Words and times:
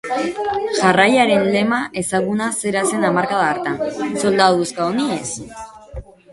Jarrairen 0.77 1.45
lema 1.55 1.79
ezaguna 2.03 2.49
zera 2.63 2.83
zen 2.93 3.07
hamarkada 3.11 3.53
hartan: 3.53 3.79
Soldaduska 4.25 4.91
honi 4.91 5.09
ez. 5.21 5.63